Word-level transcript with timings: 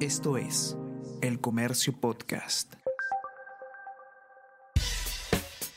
Esto 0.00 0.36
es 0.36 0.76
El 1.22 1.40
Comercio 1.40 1.98
Podcast. 1.98 2.74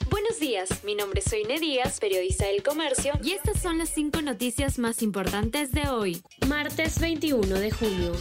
Buenos 0.09 0.42
días, 0.42 0.83
mi 0.83 0.93
nombre 0.93 1.22
es 1.22 1.31
Soine 1.31 1.58
Díaz, 1.58 2.01
periodista 2.01 2.45
del 2.47 2.61
Comercio, 2.61 3.13
y 3.24 3.32
estas 3.32 3.61
son 3.61 3.77
las 3.77 3.87
cinco 3.87 4.21
noticias 4.21 4.77
más 4.77 5.01
importantes 5.03 5.71
de 5.71 5.87
hoy, 5.87 6.21
martes 6.50 7.00
21 7.00 7.47
de 7.47 7.71
junio. 7.71 8.11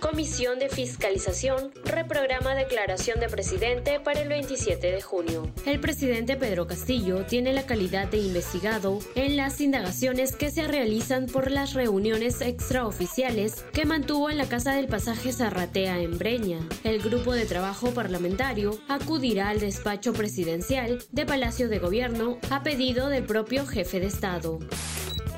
Comisión 0.00 0.58
de 0.58 0.68
Fiscalización 0.68 1.72
reprograma 1.84 2.54
declaración 2.54 3.18
de 3.20 3.28
presidente 3.28 3.98
para 4.00 4.20
el 4.20 4.28
27 4.28 4.92
de 4.92 5.00
junio. 5.00 5.50
El 5.64 5.80
presidente 5.80 6.36
Pedro 6.36 6.66
Castillo 6.66 7.24
tiene 7.24 7.52
la 7.52 7.66
calidad 7.66 8.08
de 8.08 8.18
investigado 8.18 8.98
en 9.14 9.36
las 9.36 9.60
indagaciones 9.60 10.36
que 10.36 10.50
se 10.50 10.68
realizan 10.68 11.26
por 11.26 11.50
las 11.50 11.72
reuniones 11.74 12.40
extraoficiales 12.40 13.64
que 13.72 13.86
mantuvo 13.86 14.30
en 14.30 14.38
la 14.38 14.48
Casa 14.48 14.74
del 14.74 14.88
Pasaje 14.88 15.32
Zarratea 15.32 16.00
en 16.00 16.18
Breña. 16.18 16.60
El 16.84 17.00
grupo 17.00 17.32
de 17.32 17.46
trabajo 17.46 17.90
parlamentario 17.92 18.78
acudirá 18.88 19.48
al 19.48 19.60
despacho 19.60 20.12
presidencial 20.12 20.98
de 21.10 21.26
Palacio 21.26 21.68
de 21.68 21.78
Gobierno 21.78 22.38
a 22.50 22.62
pedido 22.62 23.08
del 23.08 23.24
propio 23.24 23.66
jefe 23.66 24.00
de 24.00 24.06
Estado. 24.06 24.58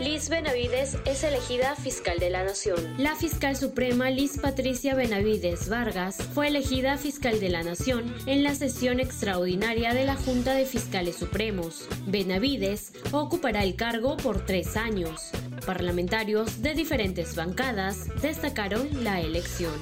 Liz 0.01 0.29
Benavides 0.29 0.97
es 1.07 1.25
elegida 1.25 1.75
fiscal 1.75 2.21
de 2.21 2.31
la 2.31 2.45
Nación. 2.45 2.77
La 2.99 3.17
fiscal 3.17 3.57
suprema 3.57 4.11
Liz 4.11 4.39
Patricia 4.41 4.95
Benavides 4.95 5.69
Vargas 5.69 6.19
fue 6.35 6.47
elegida 6.47 6.97
fiscal 6.99 7.41
de 7.41 7.49
la 7.49 7.65
Nación 7.65 8.15
en 8.27 8.45
la 8.45 8.55
sesión 8.55 9.01
extraordinaria 9.01 9.95
de 9.95 10.05
la 10.05 10.15
Junta 10.15 10.55
de 10.55 10.67
Fiscales 10.67 11.17
Supremos. 11.17 11.89
Benavides 12.07 12.93
ocupará 13.11 13.65
el 13.65 13.75
cargo 13.75 14.17
por 14.17 14.47
tres 14.47 14.77
años. 14.77 15.33
Parlamentarios 15.67 16.63
de 16.63 16.75
diferentes 16.75 17.35
bancadas 17.35 18.07
destacaron 18.23 19.03
la 19.03 19.21
elección 19.21 19.75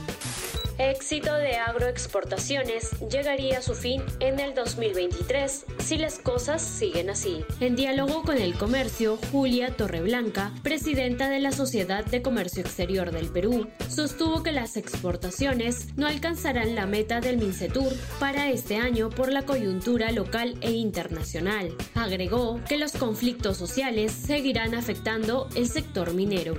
éxito 0.78 1.34
de 1.34 1.56
agroexportaciones 1.56 2.90
llegaría 3.10 3.58
a 3.58 3.62
su 3.62 3.74
fin 3.74 4.02
en 4.20 4.40
el 4.40 4.54
2023 4.54 5.64
si 5.78 5.98
las 5.98 6.18
cosas 6.18 6.62
siguen 6.62 7.10
así. 7.10 7.44
En 7.60 7.76
diálogo 7.76 8.22
con 8.22 8.38
el 8.38 8.54
comercio, 8.54 9.18
Julia 9.32 9.76
Torreblanca, 9.76 10.52
presidenta 10.62 11.28
de 11.28 11.40
la 11.40 11.52
Sociedad 11.52 12.04
de 12.04 12.22
Comercio 12.22 12.62
Exterior 12.62 13.10
del 13.10 13.28
Perú, 13.28 13.68
sostuvo 13.88 14.42
que 14.42 14.52
las 14.52 14.76
exportaciones 14.76 15.96
no 15.96 16.06
alcanzarán 16.06 16.74
la 16.74 16.86
meta 16.86 17.20
del 17.20 17.38
Mincetur 17.38 17.92
para 18.18 18.50
este 18.50 18.76
año 18.76 19.10
por 19.10 19.32
la 19.32 19.42
coyuntura 19.42 20.12
local 20.12 20.56
e 20.60 20.72
internacional. 20.72 21.74
Agregó 21.94 22.60
que 22.68 22.78
los 22.78 22.92
conflictos 22.92 23.56
sociales 23.56 24.12
seguirán 24.12 24.74
afectando 24.74 25.48
el 25.54 25.68
sector 25.68 26.12
minero 26.14 26.56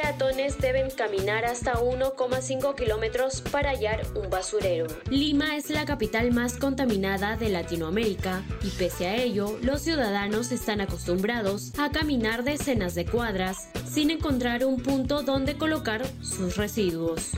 peatones 0.00 0.58
deben 0.58 0.90
caminar 0.90 1.44
hasta 1.44 1.74
1,5 1.74 2.74
kilómetros 2.76 3.40
para 3.40 3.70
hallar 3.70 4.06
un 4.14 4.30
basurero. 4.30 4.86
Lima 5.10 5.56
es 5.56 5.70
la 5.70 5.84
capital 5.84 6.30
más 6.32 6.54
contaminada 6.54 7.36
de 7.36 7.48
Latinoamérica 7.48 8.44
y 8.62 8.70
pese 8.70 9.08
a 9.08 9.16
ello, 9.16 9.58
los 9.60 9.82
ciudadanos 9.82 10.52
están 10.52 10.80
acostumbrados 10.80 11.72
a 11.78 11.90
caminar 11.90 12.44
decenas 12.44 12.94
de 12.94 13.06
cuadras 13.06 13.70
sin 13.90 14.10
encontrar 14.10 14.64
un 14.64 14.80
punto 14.80 15.22
donde 15.22 15.56
colocar 15.56 16.06
sus 16.22 16.56
residuos 16.56 17.32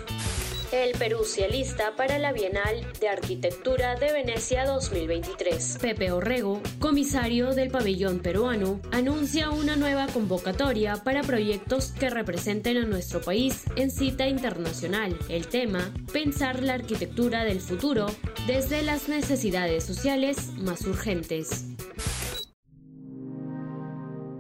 el 0.73 0.93
Perú 0.99 1.25
se 1.25 1.45
alista 1.45 1.97
para 1.97 2.19
la 2.19 2.33
Bienal 2.33 2.87
de 3.01 3.09
Arquitectura 3.09 3.97
de 3.97 4.13
Venecia 4.13 4.65
2023. 4.65 5.79
Pepe 5.81 6.13
Orrego, 6.13 6.63
comisario 6.79 7.55
del 7.55 7.71
pabellón 7.71 8.21
peruano, 8.21 8.81
anuncia 8.93 9.51
una 9.51 9.77
nueva 9.77 10.07
convocatoria 10.07 10.97
para 10.97 11.23
proyectos 11.23 11.93
que 11.93 12.11
representen 12.11 12.77
a 12.77 12.87
nuestro 12.87 13.21
país 13.21 13.65
en 13.77 13.91
cita 13.91 14.29
internacional. 14.29 15.19
El 15.29 15.49
tema, 15.49 15.93
pensar 16.13 16.63
la 16.63 16.75
arquitectura 16.75 17.45
del 17.45 17.61
futuro 17.61 18.07
desde 18.47 18.83
las 18.83 19.09
necesidades 19.09 19.85
sociales 19.85 20.53
más 20.59 20.83
urgentes. 20.83 21.65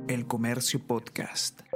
El 0.07 0.27
Comercio 0.27 0.81
Podcast. 0.87 1.70